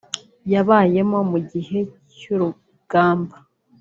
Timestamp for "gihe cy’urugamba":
1.51-3.35